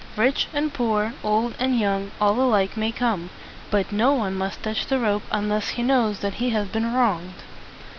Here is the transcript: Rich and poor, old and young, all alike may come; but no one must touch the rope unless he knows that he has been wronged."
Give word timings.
Rich 0.17 0.47
and 0.51 0.73
poor, 0.73 1.13
old 1.23 1.53
and 1.59 1.79
young, 1.79 2.09
all 2.19 2.39
alike 2.41 2.75
may 2.75 2.91
come; 2.91 3.29
but 3.69 3.91
no 3.91 4.13
one 4.15 4.33
must 4.33 4.63
touch 4.63 4.87
the 4.87 4.97
rope 4.97 5.21
unless 5.31 5.69
he 5.69 5.83
knows 5.83 6.21
that 6.21 6.33
he 6.41 6.49
has 6.49 6.67
been 6.69 6.91
wronged." 6.91 7.43